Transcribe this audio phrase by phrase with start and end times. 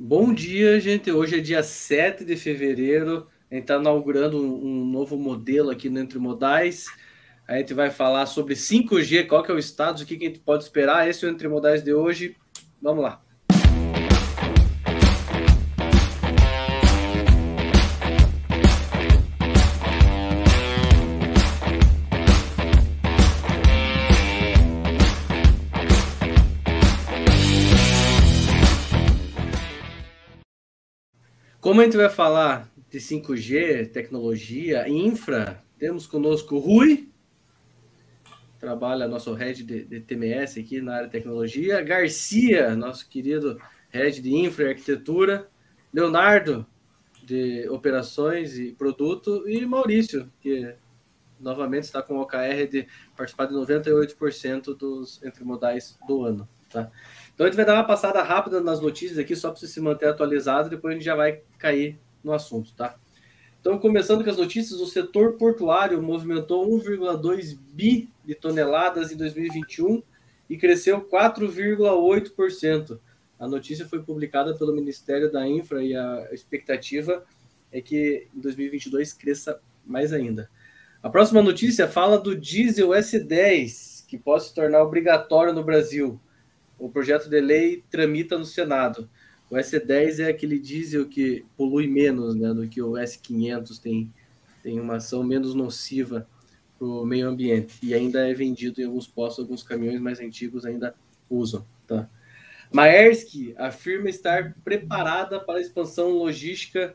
[0.00, 1.10] Bom dia, gente.
[1.10, 3.26] Hoje é dia 7 de fevereiro.
[3.50, 6.86] A gente está inaugurando um, novo modelo aqui no Entre Modais.
[7.48, 10.28] A gente vai falar sobre 5G, qual que é o status, o que, que a
[10.28, 11.08] gente pode esperar.
[11.08, 12.36] Esse é o Entre Modais de hoje.
[12.80, 13.20] Vamos lá.
[31.68, 37.10] Como a gente vai falar de 5G, tecnologia, infra, temos conosco o Rui,
[38.58, 43.60] trabalha nosso head de, de, TMS aqui na área de tecnologia, Garcia, nosso querido
[43.90, 45.46] head de infra e arquitetura,
[45.92, 46.66] Leonardo,
[47.22, 50.74] de operações e produto, e Maurício, que
[51.38, 56.48] novamente está com o OKR de participar de 98% dos entremodais do ano.
[56.70, 56.90] Tá?
[57.38, 59.80] Então a gente vai dar uma passada rápida nas notícias aqui, só para você se
[59.80, 62.96] manter atualizado, depois a gente já vai cair no assunto, tá?
[63.60, 70.02] Então, começando com as notícias, o setor portuário movimentou 1,2 bi de toneladas em 2021
[70.50, 72.98] e cresceu 4,8%.
[73.38, 77.24] A notícia foi publicada pelo Ministério da Infra e a expectativa
[77.70, 80.50] é que em 2022 cresça mais ainda.
[81.00, 86.20] A próxima notícia fala do diesel S10, que pode se tornar obrigatório no Brasil
[86.78, 89.08] o projeto de lei tramita no Senado.
[89.50, 94.12] O S10 é aquele diesel que polui menos né, do que o S500, tem,
[94.62, 96.28] tem uma ação menos nociva
[96.78, 100.64] para o meio ambiente e ainda é vendido em alguns postos, alguns caminhões mais antigos
[100.64, 100.94] ainda
[101.28, 101.66] usam.
[101.86, 102.08] Tá?
[102.70, 106.94] Maersk afirma estar preparada para a expansão logística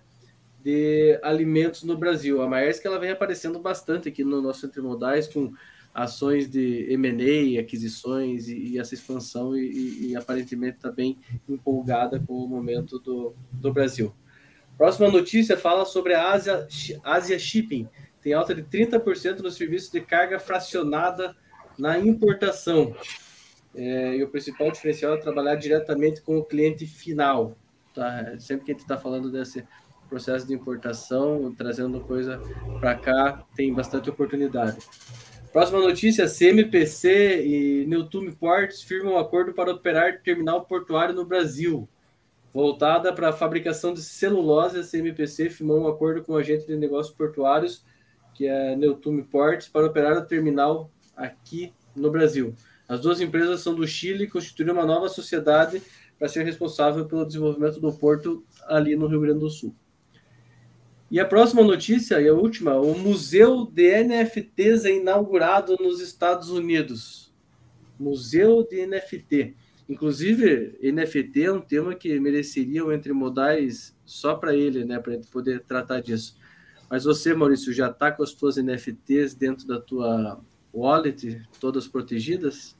[0.64, 2.42] de alimentos no Brasil.
[2.42, 5.54] A Maersk ela vem aparecendo bastante aqui no nosso Entre Modais com
[5.94, 12.20] ações de M&A, aquisições e, e, essa expansão e, e, e aparentemente está bem empolgada
[12.20, 14.14] com o momento do, do Brasil.
[14.78, 16.68] Próxima notícia fala sobre a Asia,
[17.04, 17.88] Asia Shipping.
[18.22, 21.36] Tem alta de 30% no serviço de carga fracionada
[21.78, 22.96] na importação.
[23.76, 27.56] É, e o principal diferencial é trabalhar diretamente com o cliente final.
[27.94, 28.40] Tá?
[28.40, 29.64] Sempre que a gente está falando desse
[30.10, 32.42] processo de importação, trazendo coisa
[32.80, 34.78] para cá, tem bastante oportunidade.
[35.54, 41.88] Próxima notícia: CMPC e Newtume Ports firmam um acordo para operar terminal portuário no Brasil.
[42.52, 46.76] Voltada para a fabricação de celulose, a CMPC firmou um acordo com o agente de
[46.76, 47.86] negócios portuários,
[48.34, 52.56] que é Newtume Ports, para operar o terminal aqui no Brasil.
[52.90, 55.84] As duas empresas são do Chile e constituíram uma nova sociedade
[56.18, 59.76] para ser responsável pelo desenvolvimento do porto ali no Rio Grande do Sul.
[61.14, 66.50] E a próxima notícia, e a última, o Museu de NFTs é inaugurado nos Estados
[66.50, 67.32] Unidos.
[68.00, 69.56] Museu de NFT.
[69.88, 75.20] Inclusive, NFT é um tema que mereceria um entre modais só para ele, né, para
[75.32, 76.36] poder tratar disso.
[76.90, 80.42] Mas você, Maurício, já está com as suas NFTs dentro da tua
[80.74, 82.76] wallet, todas protegidas?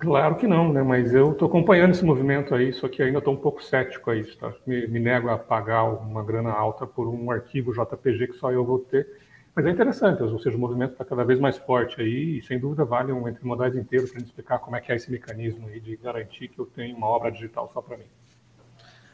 [0.00, 0.82] Claro que não, né?
[0.82, 4.16] Mas eu estou acompanhando esse movimento aí, só que ainda estou um pouco cético a
[4.16, 4.50] isso, tá?
[4.66, 8.64] Me, me, nego a pagar uma grana alta por um arquivo JPG que só eu
[8.64, 9.06] vou ter.
[9.54, 12.58] Mas é interessante, ou seja, o movimento está cada vez mais forte aí e sem
[12.58, 15.78] dúvida vale um entre modais inteiro para explicar como é que é esse mecanismo aí
[15.80, 18.04] de garantir que eu tenho uma obra digital só para mim.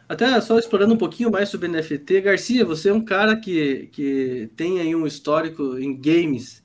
[0.09, 4.49] Até só explorando um pouquinho mais sobre NFT, Garcia, você é um cara que, que
[4.57, 6.65] tem aí um histórico em games.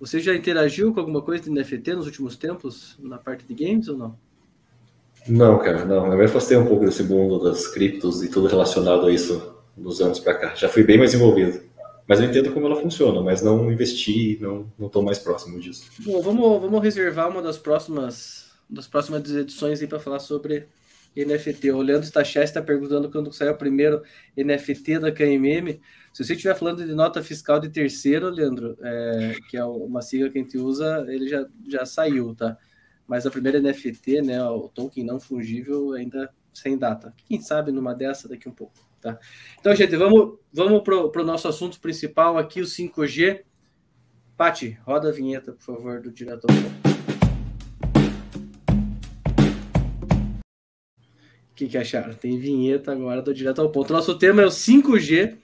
[0.00, 3.88] Você já interagiu com alguma coisa de NFT nos últimos tempos, na parte de games
[3.88, 4.18] ou não?
[5.26, 6.06] Não, cara, não.
[6.10, 10.00] Eu me afastei um pouco desse mundo das criptos e tudo relacionado a isso nos
[10.00, 10.54] anos para cá.
[10.54, 11.60] Já fui bem mais envolvido.
[12.06, 15.84] Mas eu entendo como ela funciona, mas não investi, não não estou mais próximo disso.
[15.98, 20.66] Bom, vamos, vamos reservar uma das próximas das próximas edições aí para falar sobre
[21.14, 21.70] NFT.
[21.72, 24.02] O Leandro Stachés está perguntando quando saiu o primeiro
[24.36, 25.78] NFT da KMM.
[26.18, 30.28] Se você estiver falando de nota fiscal de terceiro, Leandro, é, que é uma sigla
[30.28, 32.58] que a gente usa, ele já, já saiu, tá?
[33.06, 37.14] Mas a primeira NFT, né, o token não fungível, ainda sem data.
[37.24, 39.16] Quem sabe numa dessa daqui um pouco, tá?
[39.60, 43.42] Então, gente, vamos, vamos para o nosso assunto principal aqui, o 5G.
[44.36, 46.50] Pati, roda a vinheta, por favor, do diretor.
[51.48, 52.12] O que, que acharam?
[52.12, 53.92] Tem vinheta agora do direto ao ponto.
[53.92, 55.38] Nosso tema é o 5G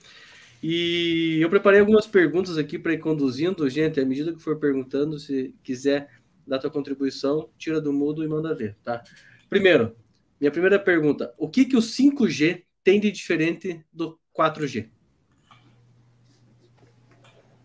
[0.66, 3.68] e eu preparei algumas perguntas aqui para ir conduzindo.
[3.68, 6.08] Gente, à medida que for perguntando, se quiser
[6.46, 9.02] dar tua contribuição, tira do mudo e manda ver, tá?
[9.50, 9.94] Primeiro,
[10.40, 14.88] minha primeira pergunta: o que, que o 5G tem de diferente do 4G?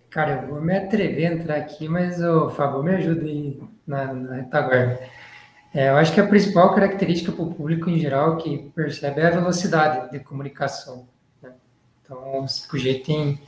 [0.09, 4.13] Cara, eu vou me atrever a entrar aqui, mas o Fábio me ajuda aí na,
[4.13, 4.99] na retaguarda.
[5.73, 9.27] É, eu acho que a principal característica para o público em geral que percebe é
[9.27, 11.07] a velocidade de comunicação.
[12.09, 13.39] Então, o 5G tem,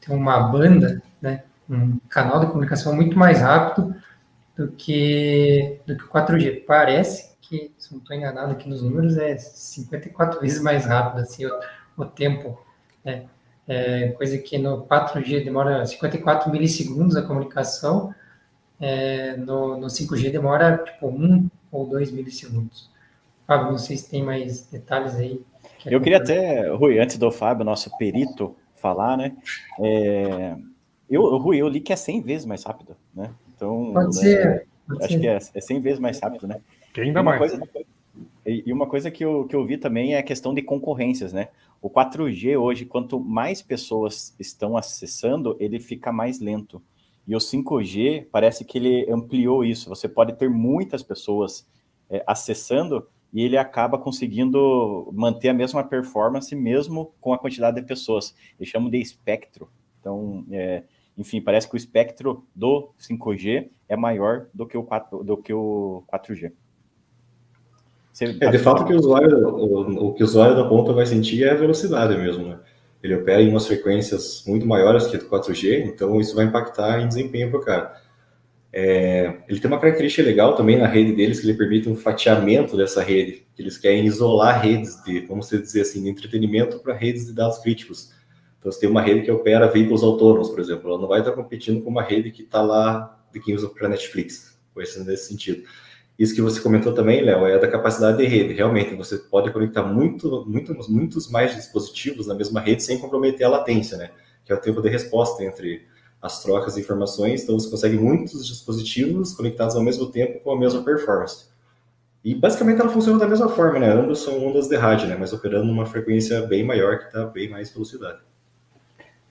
[0.00, 1.44] tem uma banda, né?
[1.70, 3.94] um canal de comunicação muito mais rápido
[4.56, 6.64] do que, do que o 4G.
[6.66, 11.46] Parece que, se não estou enganado aqui nos números, é 54 vezes mais rápido assim,
[11.46, 11.60] o,
[11.96, 12.60] o tempo.
[13.04, 13.26] Né?
[13.68, 18.12] É, coisa que no 4G demora 54 milissegundos a comunicação,
[18.80, 22.90] é, no, no 5G demora tipo 1 ou 2 milissegundos.
[23.46, 25.40] Fábio, não sei se tem mais detalhes aí.
[25.86, 29.36] Eu queria até, Rui, antes do Fábio, nosso perito, falar, né?
[29.80, 30.56] É,
[31.08, 33.30] eu, Rui, eu li que é 100 vezes mais rápido, né?
[33.54, 34.66] Então, pode né, ser.
[34.86, 35.20] Pode acho ser.
[35.20, 36.60] que é, é 100 vezes mais rápido, né?
[36.92, 37.38] Que ainda mais.
[37.38, 37.62] Coisa,
[38.46, 41.48] e uma coisa que eu, que eu vi também é a questão de concorrências, né?
[41.82, 46.82] O 4G hoje, quanto mais pessoas estão acessando, ele fica mais lento.
[47.26, 49.88] E o 5G parece que ele ampliou isso.
[49.90, 51.68] Você pode ter muitas pessoas
[52.08, 57.86] é, acessando e ele acaba conseguindo manter a mesma performance mesmo com a quantidade de
[57.86, 58.34] pessoas.
[58.58, 59.68] Eles chamam de espectro.
[60.00, 60.84] Então, é,
[61.16, 65.52] enfim, parece que o espectro do 5G é maior do que o, 4, do que
[65.52, 66.52] o 4G.
[68.12, 71.06] Você, é, de fato, que o usuário, o, o, que o usuário da ponta vai
[71.06, 72.58] sentir é a velocidade mesmo, né?
[73.02, 77.06] Ele opera em umas frequências muito maiores que o 4G, então isso vai impactar em
[77.06, 77.94] desempenho para o cara.
[78.72, 82.76] É, ele tem uma característica legal também na rede deles, que ele permite um fatiamento
[82.76, 87.32] dessa rede, eles querem isolar redes de, vamos dizer assim, de entretenimento para redes de
[87.32, 88.12] dados críticos.
[88.58, 91.32] Então, você tem uma rede que opera veículos autônomos, por exemplo, ela não vai estar
[91.32, 95.62] competindo com uma rede que está lá de quem usa para Netflix, coisa nesse sentido.
[96.18, 98.52] Isso que você comentou também, Léo, é da capacidade de rede.
[98.52, 103.50] Realmente, você pode conectar muito, muito, muitos mais dispositivos na mesma rede sem comprometer a
[103.50, 104.10] latência, né?
[104.44, 105.86] Que é o tempo de resposta entre
[106.20, 107.42] as trocas de informações.
[107.42, 111.46] Então, você consegue muitos dispositivos conectados ao mesmo tempo com a mesma performance.
[112.24, 113.90] E basicamente ela funciona da mesma forma, né?
[113.90, 115.16] Ambos são ondas de rádio, né?
[115.18, 118.18] Mas operando numa frequência bem maior que dá bem mais velocidade.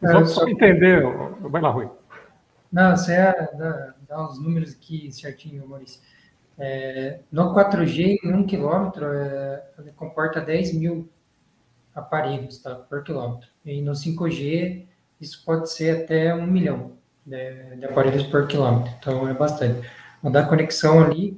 [0.01, 1.03] É, só entender.
[1.41, 1.89] Vai lá, Rui.
[2.71, 6.01] Não, você é, dá, dá uns números aqui certinho, Maurício.
[6.57, 11.09] É, no 4G, em um quilômetro, é, ele comporta 10 mil
[11.93, 13.47] aparelhos tá, por quilômetro.
[13.65, 14.85] E no 5G,
[15.19, 16.91] isso pode ser até um milhão
[17.25, 18.91] de, de aparelhos por quilômetro.
[18.99, 19.87] Então, é bastante.
[20.23, 21.37] A conexão ali,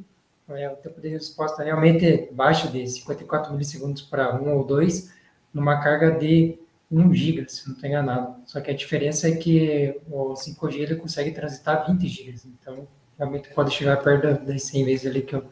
[0.49, 5.13] é, o tempo de resposta realmente baixo de 54 milissegundos para 1 ou 2,
[5.53, 6.57] numa carga de
[6.91, 8.35] 1 GB, se não estou enganado.
[8.45, 12.39] Só que a diferença é que o 5G ele consegue transitar 20 GB.
[12.59, 12.87] Então,
[13.17, 15.45] realmente pode chegar perto das 100 vezes ali que eu,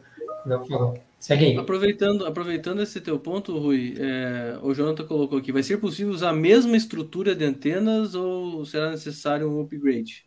[0.44, 0.98] não falou.
[1.18, 1.56] Segue aí.
[1.56, 6.30] Aproveitando, aproveitando esse teu ponto, Rui, é, o Jonathan colocou aqui, vai ser possível usar
[6.30, 10.24] a mesma estrutura de antenas ou será necessário um upgrade?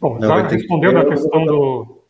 [0.00, 2.00] Bom, Não, já respondendo a questão do...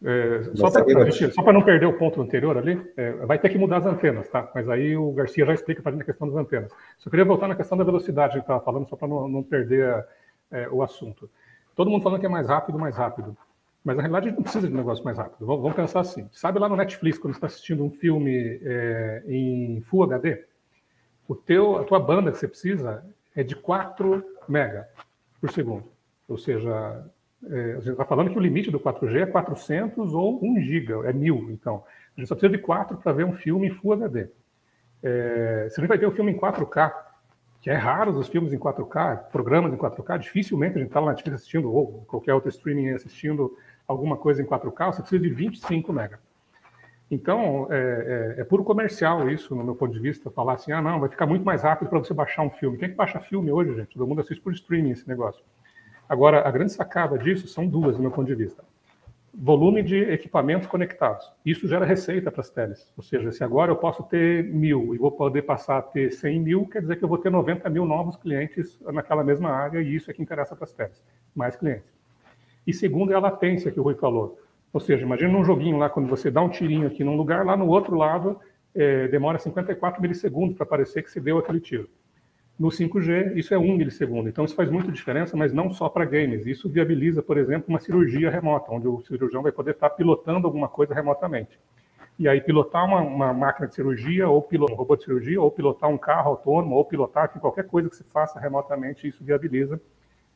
[0.00, 3.86] É, só para não perder o ponto anterior ali, é, vai ter que mudar as
[3.86, 4.48] antenas, tá?
[4.54, 6.70] Mas aí o Garcia já explica para a questão das antenas.
[6.98, 10.04] Só queria voltar na questão da velocidade que estava falando, só para não, não, perder
[10.52, 11.28] é, o assunto.
[11.74, 13.36] Todo mundo falando que é mais rápido, mais rápido.
[13.88, 15.46] Mas na realidade a gente não precisa de um negócio mais rápido.
[15.46, 16.28] Vamos pensar assim.
[16.30, 20.44] Sabe lá no Netflix, quando você está assistindo um filme é, em Full HD,
[21.26, 23.02] o teu, a tua banda que você precisa
[23.34, 24.86] é de 4 mega
[25.40, 25.90] por segundo.
[26.28, 27.02] Ou seja,
[27.48, 31.08] é, a gente está falando que o limite do 4G é 400 ou 1 giga,
[31.08, 31.50] é 1000.
[31.52, 31.82] Então,
[32.14, 34.28] a gente só precisa de 4 para ver um filme em Full HD.
[35.02, 36.92] É, se a gente vai ver um filme em 4K,
[37.62, 41.06] que é raro os filmes em 4K, programas em 4K, dificilmente a gente está lá
[41.06, 43.56] na Netflix assistindo, ou qualquer outro streaming assistindo
[43.88, 46.16] alguma coisa em 4K, você precisa de 25 MB.
[47.10, 50.82] Então, é, é, é, puro comercial isso, no meu ponto de vista, falar assim, ah,
[50.82, 52.76] não, vai ficar muito mais rápido para você baixar um filme.
[52.76, 53.94] Quem é que baixa filme hoje, gente?
[53.94, 55.42] Todo mundo assiste por streaming esse negócio.
[56.06, 58.62] Agora, a grande sacada disso são duas, do meu ponto de vista
[59.40, 61.30] volume de equipamentos conectados.
[61.44, 62.92] Isso gera receita para as teles.
[62.96, 66.40] Ou seja, se agora eu posso ter mil e vou poder passar a ter 100
[66.40, 69.94] mil, quer dizer que eu vou ter 90 mil novos clientes naquela mesma área e
[69.94, 71.02] isso é que interessa para as teles.
[71.34, 71.97] Mais clientes.
[72.66, 74.38] E segundo é a latência que o Rui falou.
[74.72, 77.56] Ou seja, imagina um joguinho lá, quando você dá um tirinho aqui num lugar, lá
[77.56, 78.38] no outro lado
[78.74, 81.88] é, demora 54 milissegundos para parecer que se deu aquele tiro.
[82.58, 84.28] No 5G, isso é 1 milissegundo.
[84.28, 86.44] Então, isso faz muita diferença, mas não só para games.
[86.44, 90.68] Isso viabiliza, por exemplo, uma cirurgia remota, onde o cirurgião vai poder estar pilotando alguma
[90.68, 91.56] coisa remotamente.
[92.18, 95.52] E aí, pilotar uma, uma máquina de cirurgia, ou pilotar um robô de cirurgia, ou
[95.52, 99.80] pilotar um carro autônomo, ou pilotar qualquer coisa que se faça remotamente, isso viabiliza.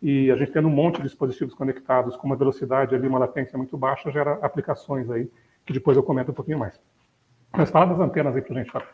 [0.03, 3.57] E a gente tendo um monte de dispositivos conectados com uma velocidade ali, uma latência
[3.57, 5.31] muito baixa, gera aplicações aí,
[5.65, 6.79] que depois eu comento um pouquinho mais.
[7.53, 8.89] Mas fala das antenas aí para gente, Fábio.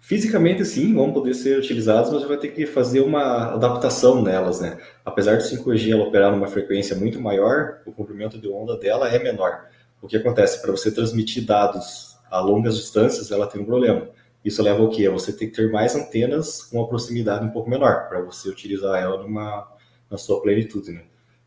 [0.00, 4.76] Fisicamente, sim, vão poder ser utilizados, mas vai ter que fazer uma adaptação nelas, né?
[5.04, 9.18] Apesar do 5G ela operar numa frequência muito maior, o comprimento de onda dela é
[9.18, 9.66] menor.
[10.02, 10.60] o que acontece?
[10.60, 14.08] Para você transmitir dados a longas distâncias, ela tem um problema.
[14.44, 15.08] Isso leva ao quê?
[15.08, 19.00] Você tem que ter mais antenas com uma proximidade um pouco menor, para você utilizar
[19.00, 19.66] ela numa,
[20.10, 21.02] na sua plenitude, né?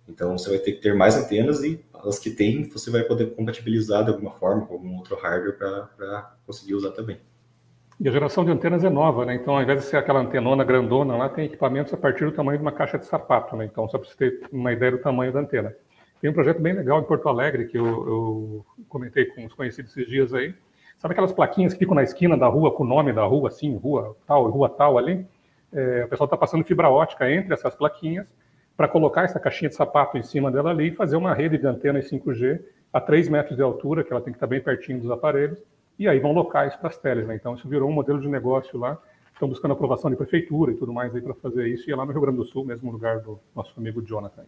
[0.09, 3.35] Então, você vai ter que ter mais antenas e as que tem, você vai poder
[3.35, 7.19] compatibilizar de alguma forma com algum outro hardware para conseguir usar também.
[7.99, 9.35] E a geração de antenas é nova, né?
[9.35, 12.59] Então, ao invés de ser aquela antenona grandona lá, tem equipamentos a partir do tamanho
[12.59, 13.65] de uma caixa de sapato, né?
[13.65, 15.75] Então, só para você ter uma ideia do tamanho da antena.
[16.21, 19.91] Tem um projeto bem legal em Porto Alegre que eu, eu comentei com os conhecidos
[19.97, 20.53] esses dias aí.
[20.97, 23.75] Sabe aquelas plaquinhas que ficam na esquina da rua com o nome da rua, assim,
[23.75, 25.25] rua tal, rua tal ali?
[25.71, 28.25] É, o pessoal está passando fibra ótica entre essas plaquinhas
[28.75, 31.67] para colocar essa caixinha de sapato em cima dela ali e fazer uma rede de
[31.67, 32.59] antenas 5G
[32.93, 35.59] a 3 metros de altura, que ela tem que estar bem pertinho dos aparelhos,
[35.99, 37.27] e aí vão locais para as teles.
[37.27, 37.35] Né?
[37.35, 38.97] Então, isso virou um modelo de negócio lá.
[39.33, 42.05] Estão buscando aprovação de prefeitura e tudo mais aí para fazer isso, e é lá
[42.05, 44.43] no Rio Grande do Sul, mesmo lugar do nosso amigo Jonathan.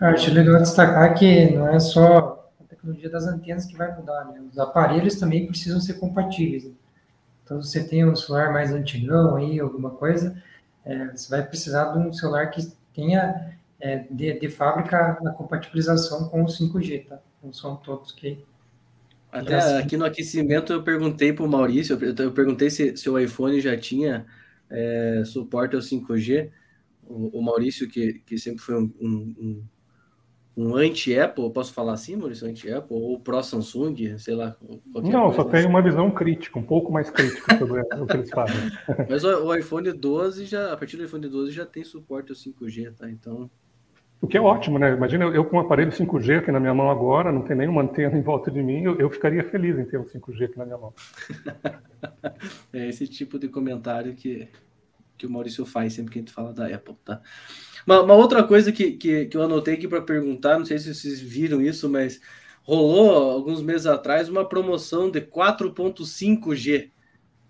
[0.00, 2.39] Acho legal destacar que não é só
[2.80, 4.40] a tecnologia das antenas que vai mudar, né?
[4.50, 6.64] Os aparelhos também precisam ser compatíveis.
[6.64, 6.72] Né?
[7.44, 10.40] Então, se você tem um celular mais antigão aí, alguma coisa,
[10.84, 16.28] é, você vai precisar de um celular que tenha é, de, de, fábrica a compatibilização
[16.28, 17.18] com o 5G, tá?
[17.42, 18.38] Não são todos que.
[19.32, 19.76] Até assim.
[19.76, 23.76] aqui no aquecimento eu perguntei para o Maurício, eu perguntei se, se o iPhone já
[23.76, 24.26] tinha
[24.68, 26.50] é, suporte ao 5G.
[27.06, 29.64] O, o, Maurício, que, que sempre foi um, um, um
[30.76, 32.46] anti-Apple, posso falar assim, Maurício?
[32.46, 34.56] Anti-Apple ou pró-Samsung, sei lá.
[34.94, 38.56] Não, só tem uma visão crítica, um pouco mais crítica sobre o que eles fazem.
[39.08, 42.36] Mas o, o, iPhone 12 já, a partir do iPhone 12 já tem suporte ao
[42.36, 43.08] 5G, tá?
[43.08, 43.50] Então.
[44.20, 44.92] O que é ótimo, né?
[44.92, 47.82] Imagina eu, eu com um aparelho 5G aqui na minha mão agora, não tem nenhuma
[47.82, 50.66] antena em volta de mim, eu, eu ficaria feliz em ter um 5G aqui na
[50.66, 50.92] minha mão.
[52.72, 54.48] é esse tipo de comentário que,
[55.20, 57.20] que o Maurício faz sempre que a gente fala da Apple, tá?
[57.86, 60.94] Uma, uma outra coisa que, que, que eu anotei aqui para perguntar, não sei se
[60.94, 62.20] vocês viram isso, mas
[62.62, 66.86] rolou alguns meses atrás uma promoção de 4.5G.
[66.86, 66.90] O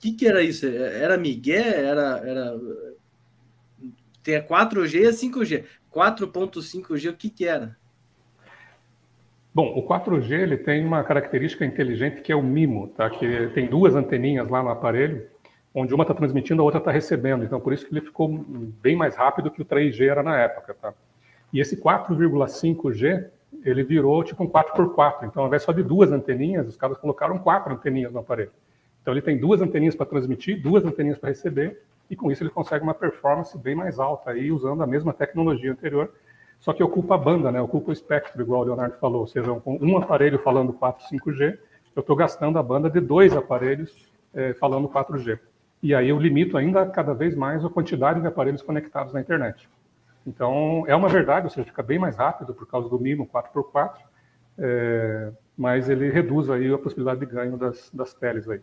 [0.01, 0.67] que, que era isso?
[0.67, 1.63] Era Miguel?
[1.63, 2.61] Era, era...
[4.23, 5.65] Tem a 4G e a 5G.
[5.95, 7.77] 4.5G, o que, que era?
[9.55, 13.11] Bom, o 4G ele tem uma característica inteligente que é o MIMO, tá?
[13.11, 15.29] que tem duas anteninhas lá no aparelho
[15.75, 17.45] onde uma está transmitindo, a outra está recebendo.
[17.45, 18.29] Então, por isso que ele ficou
[18.83, 20.75] bem mais rápido que o 3G era na época.
[20.75, 20.93] Tá?
[21.53, 23.27] E esse 4,5G,
[23.65, 25.25] ele virou tipo um 4x4.
[25.25, 28.53] Então, ao invés só de duas anteninhas, os caras colocaram quatro anteninhas no aparelho.
[29.03, 32.51] Então, ele tem duas anteninhas para transmitir, duas anteninhas para receber, e com isso ele
[32.51, 36.13] consegue uma performance bem mais alta, aí, usando a mesma tecnologia anterior,
[36.59, 37.61] só que ocupa a banda, né?
[37.61, 39.23] ocupa o espectro, igual o Leonardo falou.
[39.23, 41.59] Ou seja, com um aparelho falando 4, 5G,
[41.97, 45.39] eu estou gastando a banda de dois aparelhos é, falando 4G.
[45.83, 49.69] E aí eu limito ainda cada vez mais a quantidade de aparelhos conectados na internet.
[50.27, 53.95] Então, é uma verdade, ou seja, fica bem mais rápido por causa do MIMO 4x4,
[54.59, 58.61] é, mas ele reduz aí a possibilidade de ganho das, das teles aí.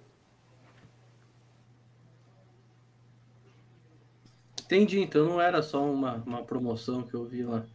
[4.64, 7.66] Entendi, então não era só uma, uma promoção que eu vi lá.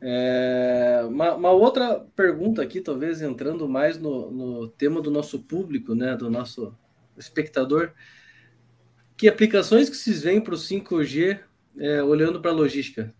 [0.00, 5.94] É, uma, uma, outra pergunta aqui, talvez entrando mais no, no tema do nosso público,
[5.94, 6.74] né, do nosso
[7.16, 7.92] espectador
[9.16, 11.40] que aplicações que vocês veem para o 5G
[11.78, 13.14] é, olhando para a logística?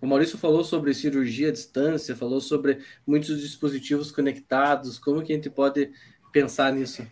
[0.00, 4.98] O Maurício falou sobre cirurgia à distância, falou sobre muitos dispositivos conectados.
[4.98, 5.90] Como que a gente pode
[6.32, 7.04] pensar nisso?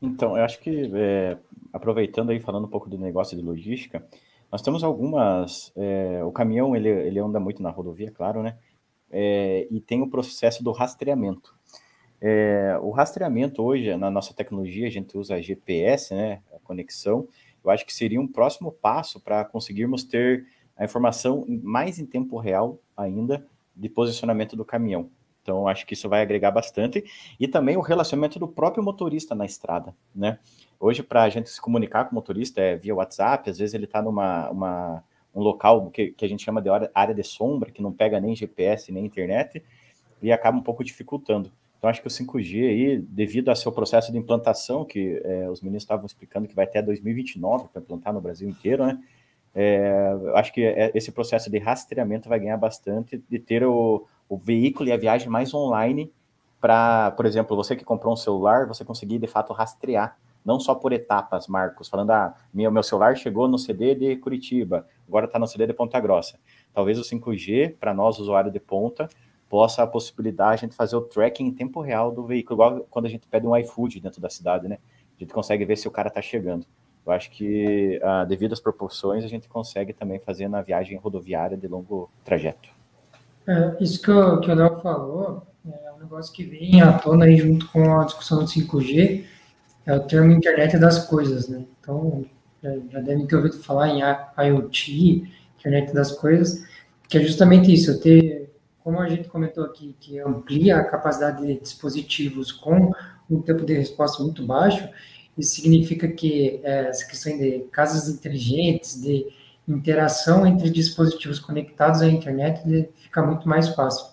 [0.00, 1.38] Então, eu acho que, é,
[1.72, 4.04] aproveitando aí, falando um pouco do negócio de logística,
[4.50, 5.72] nós temos algumas...
[5.76, 8.58] É, o caminhão, ele, ele anda muito na rodovia, claro, né?
[9.08, 11.54] É, e tem o processo do rastreamento.
[12.20, 16.40] É, o rastreamento hoje, na nossa tecnologia, a gente usa GPS, né?
[16.72, 17.28] Conexão,
[17.62, 22.38] eu acho que seria um próximo passo para conseguirmos ter a informação mais em tempo
[22.38, 25.08] real ainda de posicionamento do caminhão.
[25.42, 27.04] Então, acho que isso vai agregar bastante.
[27.38, 30.38] E também o relacionamento do próprio motorista na estrada, né?
[30.78, 33.84] Hoje, para a gente se comunicar com o motorista é via WhatsApp, às vezes ele
[33.84, 37.82] está numa uma, um local que, que a gente chama de área de sombra, que
[37.82, 39.62] não pega nem GPS nem internet,
[40.20, 41.52] e acaba um pouco dificultando.
[41.82, 45.60] Então, acho que o 5G aí, devido ao seu processo de implantação, que é, os
[45.60, 49.02] meninos estavam explicando que vai até 2029 para implantar no Brasil inteiro, né?
[49.52, 54.36] É, acho que é, esse processo de rastreamento vai ganhar bastante de ter o, o
[54.36, 56.12] veículo e a viagem mais online
[56.60, 60.76] para, por exemplo, você que comprou um celular, você conseguir de fato rastrear, não só
[60.76, 65.36] por etapas, Marcos, falando, ah, meu, meu celular chegou no CD de Curitiba, agora está
[65.36, 66.38] no CD de Ponta Grossa.
[66.72, 69.08] Talvez o 5G, para nós, usuário de ponta,
[69.52, 72.86] possa a possibilidade de a gente fazer o tracking em tempo real do veículo, igual
[72.88, 74.78] quando a gente pede um iFood dentro da cidade, né?
[75.14, 76.64] A gente consegue ver se o cara está chegando.
[77.04, 81.54] Eu acho que, ah, devido às proporções, a gente consegue também fazer na viagem rodoviária
[81.54, 82.70] de longo trajeto.
[83.46, 87.26] É, isso que o, que o Léo falou é um negócio que vem à tona
[87.26, 89.26] aí junto com a discussão do 5G,
[89.84, 91.62] é o termo internet das coisas, né?
[91.78, 92.24] Então,
[92.62, 94.00] já, já devem ter ouvido falar em
[94.48, 96.64] IoT, internet das coisas,
[97.06, 98.41] que é justamente isso, eu ter,
[98.82, 102.92] como a gente comentou aqui, que amplia a capacidade de dispositivos com
[103.30, 104.88] um tempo de resposta muito baixo,
[105.36, 109.26] isso significa que é, essa questão de casas inteligentes, de
[109.66, 114.06] interação entre dispositivos conectados à internet fica muito mais fácil.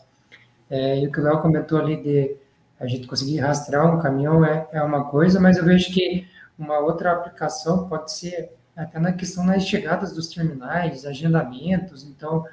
[0.70, 2.36] É, e o que o Léo comentou ali de
[2.80, 6.80] a gente conseguir rastrear um caminhão é, é uma coisa, mas eu vejo que uma
[6.80, 12.46] outra aplicação pode ser até na questão das chegadas dos terminais, agendamentos, então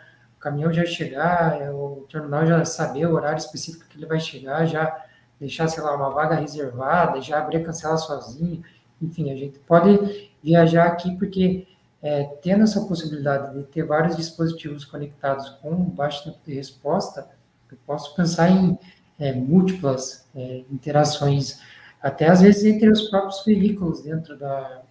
[0.46, 4.64] caminhão já chegar, é, o terminal já saber o horário específico que ele vai chegar,
[4.64, 5.04] já
[5.40, 8.62] deixar, sei lá, uma vaga reservada, já abrir cancelar sozinho,
[9.02, 11.66] enfim, a gente pode viajar aqui porque
[12.00, 17.28] é, tendo essa possibilidade de ter vários dispositivos conectados com baixo tempo de resposta,
[17.68, 18.78] eu posso pensar em
[19.18, 21.58] é, múltiplas é, interações,
[22.00, 24.82] até às vezes entre os próprios veículos dentro da,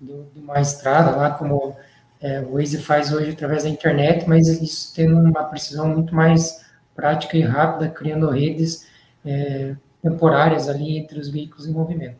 [0.00, 1.76] do, de uma estrada, lá como
[2.20, 6.64] é, o Waze faz hoje através da internet, mas isso tendo uma precisão muito mais
[6.94, 8.86] prática e rápida, criando redes
[9.24, 12.18] é, temporárias ali entre os veículos em movimento.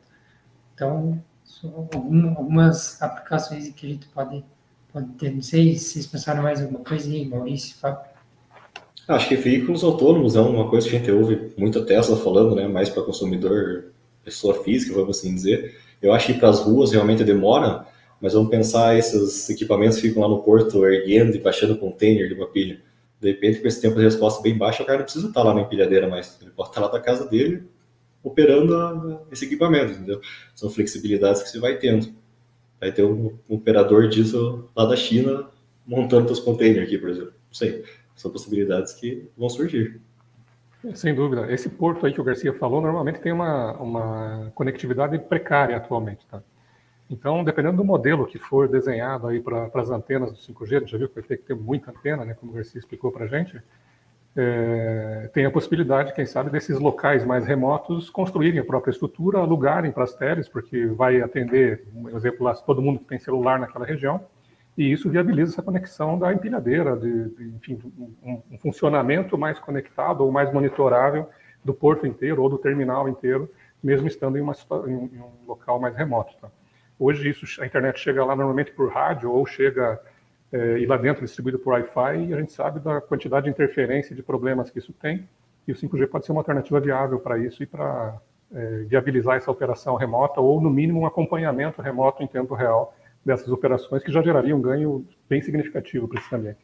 [0.75, 1.23] Então,
[2.35, 4.43] algumas aplicações que a gente pode,
[4.93, 5.35] pode ter.
[5.35, 8.09] Não sei se vocês pensaram mais alguma coisa aí, Maurício, Fábio.
[9.07, 12.55] Acho que veículos autônomos é uma coisa que a gente ouve muito a Tesla falando,
[12.55, 12.67] né?
[12.69, 13.87] Mais para consumidor,
[14.25, 15.77] pessoa física, vamos assim dizer.
[16.01, 17.87] Eu acho que para as ruas realmente demora,
[18.21, 22.47] mas vamos pensar esses equipamentos ficam lá no porto erguendo e baixando container de uma
[22.47, 22.81] pilha.
[23.21, 25.55] De repente, com esse tempo de resposta bem baixo, o cara não precisa estar lá
[25.55, 26.39] na empilhadeira mais.
[26.41, 27.65] Ele pode estar lá da casa dele
[28.23, 30.21] operando a, esse equipamento, entendeu?
[30.55, 32.13] São flexibilidades que você vai tendo.
[32.79, 35.49] Vai ter um, um operador disso lá da China
[35.87, 37.33] montando os containers aqui, por exemplo.
[37.49, 37.85] Não sei
[38.21, 39.99] são possibilidades que vão surgir.
[40.95, 41.51] Sem dúvida.
[41.51, 46.43] Esse porto aí que o Garcia falou, normalmente tem uma, uma conectividade precária atualmente, tá?
[47.11, 50.93] Então, dependendo do modelo que for desenhado aí para as antenas do 5G, a gente
[50.93, 53.25] já viu que vai ter que ter muita antena, né, como o Garcia explicou para
[53.25, 53.61] a gente,
[54.37, 59.91] é, tem a possibilidade, quem sabe, desses locais mais remotos construírem a própria estrutura, alugarem
[59.91, 63.85] para as teles, porque vai atender, um exemplo lá, todo mundo que tem celular naquela
[63.85, 64.25] região,
[64.79, 67.79] e isso viabiliza essa conexão da empilhadeira, de, de enfim,
[68.23, 71.29] um, um, funcionamento mais conectado ou mais monitorável
[71.65, 73.51] do porto inteiro ou do terminal inteiro,
[73.83, 74.55] mesmo estando em, uma,
[74.87, 76.35] em um local mais remoto.
[76.41, 76.49] Tá?
[77.01, 79.99] Hoje isso, a internet chega lá normalmente por rádio ou chega
[80.53, 84.15] é, e lá dentro distribuído por Wi-Fi e a gente sabe da quantidade de interferência
[84.15, 85.27] de problemas que isso tem
[85.67, 88.21] e o 5G pode ser uma alternativa viável para isso e para
[88.53, 93.49] é, viabilizar essa operação remota ou no mínimo um acompanhamento remoto em tempo real dessas
[93.49, 96.61] operações que já gerariam um ganho bem significativo para esse ambiente.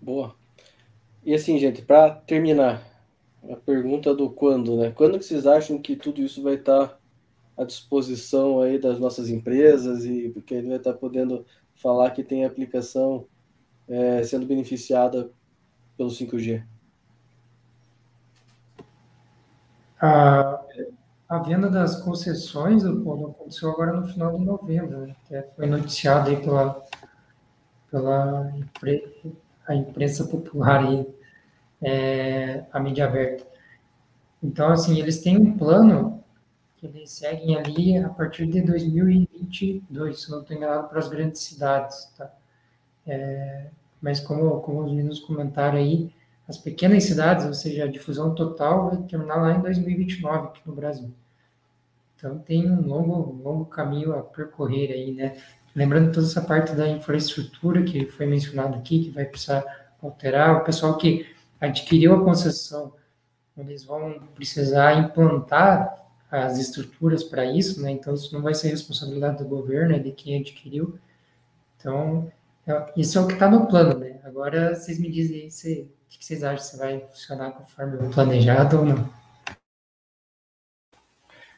[0.00, 0.36] Boa.
[1.24, 2.80] E assim, gente, para terminar,
[3.50, 4.90] a pergunta do quando, né?
[4.90, 6.98] Quando que vocês acham que tudo isso vai estar
[7.56, 12.44] à disposição aí das nossas empresas e que ele vai estar podendo falar que tem
[12.44, 13.26] aplicação
[13.88, 15.30] é, sendo beneficiada
[15.96, 16.64] pelo 5G?
[20.00, 20.60] Ah,
[21.28, 25.16] a venda das concessões, Paulo, aconteceu agora no final de novembro, né?
[25.24, 26.84] Até foi noticiado aí pela,
[27.90, 29.34] pela impre,
[29.66, 31.06] a imprensa popular aí,
[31.82, 33.46] é, a mídia aberta.
[34.42, 36.22] Então, assim, eles têm um plano
[36.76, 41.40] que eles seguem ali a partir de 2022, se não estou enganado, para as grandes
[41.42, 42.32] cidades, tá?
[43.06, 43.66] É,
[44.00, 46.12] mas como, como os meninos comentaram aí,
[46.48, 50.74] as pequenas cidades, ou seja, a difusão total vai terminar lá em 2029 aqui no
[50.74, 51.10] Brasil.
[52.16, 55.36] Então tem um longo, longo caminho a percorrer aí, né?
[55.74, 59.64] Lembrando toda essa parte da infraestrutura que foi mencionado aqui, que vai precisar
[60.02, 61.31] alterar, o pessoal que
[61.62, 62.92] adquiriu a concessão,
[63.56, 65.98] eles vão precisar implantar
[66.30, 67.90] as estruturas para isso, né?
[67.90, 70.98] Então isso não vai ser responsabilidade do governo, é de quem adquiriu.
[71.78, 72.30] Então
[72.66, 74.18] é, isso é o que está no plano, né?
[74.24, 78.84] Agora vocês me dizem aí o que vocês acham se vai funcionar conforme planejado ou
[78.84, 79.21] não.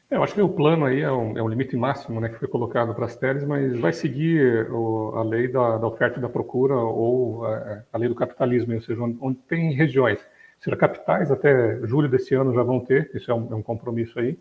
[0.09, 2.37] É, eu acho que o plano aí é um, é um limite máximo né, que
[2.37, 6.21] foi colocado para as teles, mas vai seguir o, a lei da, da, oferta e
[6.21, 10.19] da procura ou a, a lei do capitalismo, ou seja, onde, onde, tem regiões.
[10.59, 14.19] Seja capitais, até julho desse ano já vão ter, isso é um, é um compromisso
[14.19, 14.37] aí,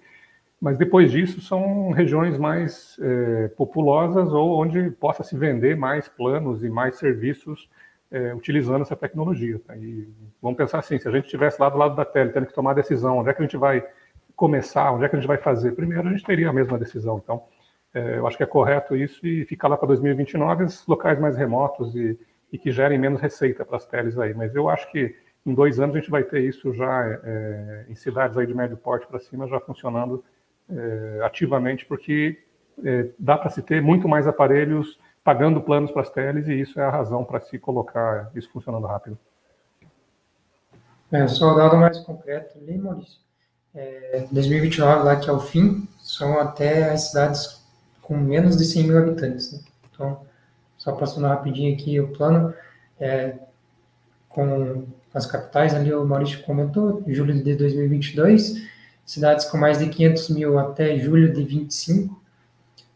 [0.60, 6.62] mas depois disso são regiões mais é, populosas ou onde possa se vender mais planos
[6.62, 7.68] e mais serviços
[8.10, 9.60] é, utilizando essa tecnologia.
[9.66, 9.76] Tá?
[9.76, 10.08] E
[10.40, 12.74] vamos pensar assim, se a gente estivesse lá do lado da tele, tendo que tomar
[12.74, 13.84] decisão, onde é que a gente vai
[14.36, 15.72] começar, onde é que a gente vai fazer?
[15.72, 17.20] Primeiro, a gente teria a mesma decisão.
[17.22, 17.42] Então,
[17.94, 21.36] é, eu acho que é correto isso e ficar lá para 2029 os locais mais
[21.36, 22.18] remotos e,
[22.52, 24.34] e, que gerem menos receita para as teles aí.
[24.34, 25.14] Mas eu acho que
[25.46, 28.76] em dois anos a gente vai ter isso já é, em cidades aí de médio
[28.76, 30.24] porte para cima já funcionando
[30.68, 32.42] é, ativamente, porque
[32.82, 36.80] é, dá para se ter muito mais aparelhos pagando planos para as teles e isso
[36.80, 39.16] é a razão para se colocar isso funcionando rápido.
[41.12, 43.23] É, só o dado mais concreto ali, Maurício.
[43.74, 47.60] É, 2029, lá que é o fim, são até as cidades
[48.00, 49.52] com menos de 100 mil habitantes.
[49.52, 49.60] Né?
[49.90, 50.20] Então,
[50.76, 52.54] só passando rapidinho aqui o plano,
[53.00, 53.34] é,
[54.28, 58.62] com as capitais, ali o Maurício comentou, julho de 2022,
[59.06, 62.22] cidades com mais de 500 mil até julho de 25,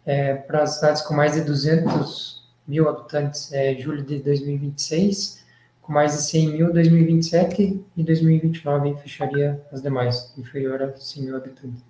[0.04, 5.44] é, para as cidades com mais de 200 mil habitantes, é, julho de 2026,
[5.88, 11.34] com mais de 100 mil, 2027 e 2029 fecharia as demais, inferior a 100 mil
[11.34, 11.82] habitantes.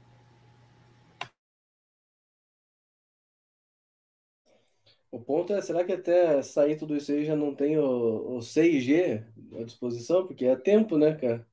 [5.11, 8.39] O ponto é, será que até sair tudo isso aí já não tem o, o
[8.39, 9.25] 6G
[9.59, 10.25] à disposição?
[10.25, 11.45] Porque é tempo, né, cara?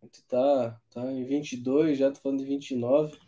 [0.00, 3.18] A gente tá, tá em 22, já tô falando de 29.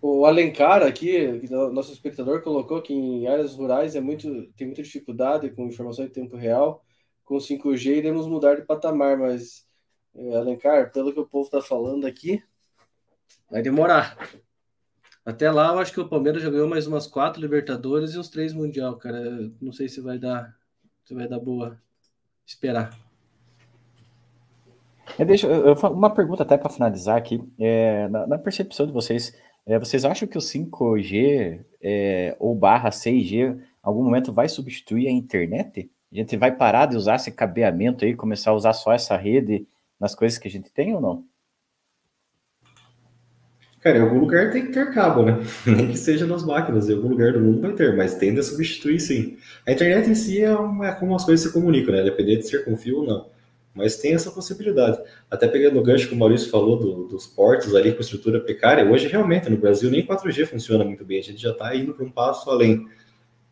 [0.00, 4.82] O Alencar aqui, que nosso espectador colocou que em áreas rurais é muito, tem muita
[4.82, 6.85] dificuldade com informação em tempo real.
[7.26, 9.66] Com 5G iremos mudar de patamar, mas
[10.14, 12.42] é, Alencar, pelo que o povo está falando aqui,
[13.50, 14.16] vai demorar.
[15.24, 18.30] Até lá, eu acho que o Palmeiras já ganhou mais umas quatro Libertadores e uns
[18.30, 19.20] três Mundial, cara.
[19.60, 20.56] Não sei se vai dar,
[21.04, 21.78] se vai dar boa
[22.46, 22.96] esperar.
[25.18, 27.42] É, deixa eu, eu, uma pergunta até para finalizar aqui.
[27.58, 29.36] É, na, na, percepção de vocês,
[29.66, 35.08] é, vocês acham que o 5G é, ou barra 6G, em algum momento vai substituir
[35.08, 35.90] a internet?
[36.12, 39.66] A gente vai parar de usar esse cabeamento aí, começar a usar só essa rede
[39.98, 41.24] nas coisas que a gente tem ou não?
[43.80, 45.38] Cara, em algum lugar tem que ter cabo, né?
[45.64, 48.42] Nem que seja nas máquinas, em algum lugar do mundo vai ter, mas tende a
[48.42, 49.36] substituir sim.
[49.64, 52.02] A internet em si é, uma, é como as coisas se comunicam, né?
[52.02, 53.28] Dependendo de ser com fio ou não.
[53.72, 54.98] Mas tem essa possibilidade.
[55.30, 58.84] Até pegando o gancho que o Maurício falou do, dos portos ali com estrutura precária,
[58.90, 62.04] hoje realmente no Brasil nem 4G funciona muito bem, a gente já está indo para
[62.04, 62.88] um passo além.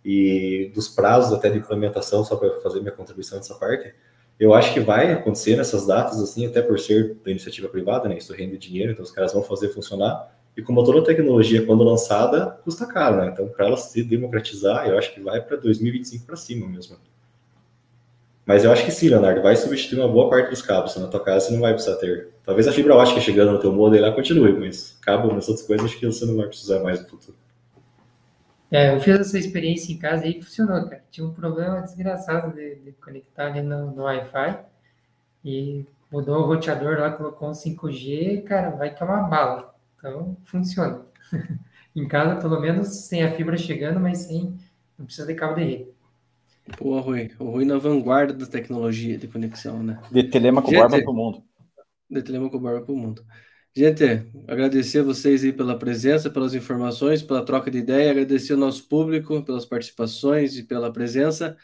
[0.04, 3.94] E dos prazos até de implementação, só para fazer minha contribuição nessa parte,
[4.38, 8.18] eu acho que vai acontecer nessas datas, assim, até por ser da iniciativa privada, né?
[8.18, 10.34] Isso rende dinheiro, então os caras vão fazer funcionar.
[10.56, 13.30] E como toda tecnologia, quando lançada, custa caro, né?
[13.32, 16.96] Então, para ela se democratizar, eu acho que vai para 2025 para cima mesmo.
[18.46, 20.94] Mas eu acho que sim, Leonardo, vai substituir uma boa parte dos cabos.
[20.96, 22.28] Na tua casa você não vai precisar ter.
[22.44, 25.86] Talvez a fibra ótica chegando no teu modem lá continue, mas cabo, nas outras coisas,
[25.86, 27.36] acho que você não vai precisar mais no futuro.
[28.74, 31.04] É, eu fiz essa experiência em casa e funcionou, cara.
[31.08, 34.58] Tinha um problema desgraçado de, de conectar ali no, no Wi-Fi
[35.44, 39.72] e mudou o roteador lá, colocou um 5G, cara, vai que é uma bala.
[39.96, 41.02] Então, funciona.
[41.94, 44.58] em casa, pelo menos, sem a fibra chegando, mas sem,
[44.98, 45.88] não precisa de cabo de rede.
[46.76, 50.00] Pô, Rui, o Rui na vanguarda da tecnologia de conexão, né?
[50.10, 51.44] De Telemaco Barba para o mundo.
[52.10, 53.24] De Telemaco Barba para o mundo.
[53.76, 54.04] Gente,
[54.46, 58.86] agradecer a vocês aí pela presença, pelas informações, pela troca de ideia, agradecer ao nosso
[58.88, 61.56] público pelas participações e pela presença.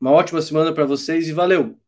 [0.00, 1.78] Uma ótima semana para vocês e valeu!